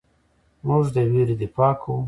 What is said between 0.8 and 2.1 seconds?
د ویرې دفاع کوو.